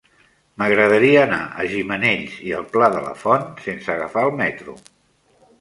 M'agradaria 0.61 1.19
anar 1.25 1.41
a 1.49 1.67
Gimenells 1.73 2.39
i 2.47 2.55
el 2.61 2.65
Pla 2.73 2.91
de 2.97 3.05
la 3.09 3.13
Font 3.23 3.47
sense 3.67 3.95
agafar 3.97 4.29
el 4.31 4.37
metro. 4.45 4.79